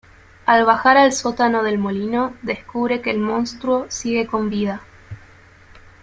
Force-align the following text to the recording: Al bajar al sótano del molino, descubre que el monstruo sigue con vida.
Al 0.47 0.65
bajar 0.65 0.97
al 0.97 1.11
sótano 1.13 1.61
del 1.61 1.77
molino, 1.77 2.35
descubre 2.41 3.03
que 3.03 3.11
el 3.11 3.19
monstruo 3.19 3.85
sigue 3.91 4.25
con 4.25 4.49
vida. 4.49 4.81